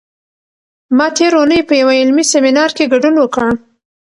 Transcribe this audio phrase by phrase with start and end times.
[0.97, 3.45] ما تېره اونۍ په یوه علمي سیمینار کې ګډون وکړ.